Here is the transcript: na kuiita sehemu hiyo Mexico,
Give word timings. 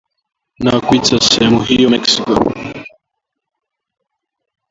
na 0.59 0.71
kuiita 0.81 1.19
sehemu 1.19 1.59
hiyo 1.63 1.89
Mexico, 1.89 2.53